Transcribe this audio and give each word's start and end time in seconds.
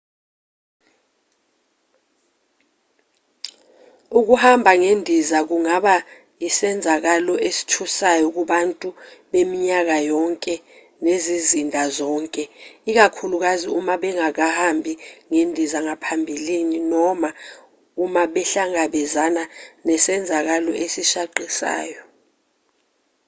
ukuhamba 4.19 4.71
ngendiza 4.81 5.39
kungaba 5.49 5.95
isenzakalo 6.47 7.33
esithusayo 7.47 8.27
kubantu 8.35 8.89
beminyaka 9.31 9.97
yonke 10.11 10.55
nezizinda 11.03 11.83
zonke 11.97 12.43
ikakhulukazi 12.89 13.67
uma 13.79 13.93
bengakahambi 14.01 14.93
ngendiza 15.29 15.79
ngaphambili 15.85 16.55
noma 16.93 17.29
uma 18.03 18.23
behlangabezane 18.33 19.43
nesenzakalo 19.87 20.71
esishaqisayo 20.85 22.01